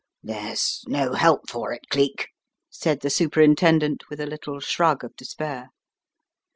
"There's 0.23 0.81
no 0.87 1.13
help 1.13 1.47
for 1.47 1.71
it, 1.73 1.83
Cleek," 1.91 2.29
said 2.71 3.01
the 3.01 3.11
Super 3.11 3.39
intendent 3.39 4.05
with 4.09 4.19
a 4.19 4.25
little 4.25 4.59
shrug 4.59 5.03
of 5.03 5.15
despair. 5.15 5.69